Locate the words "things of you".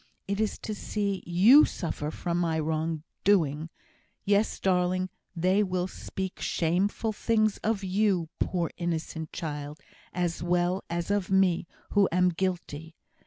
7.13-8.27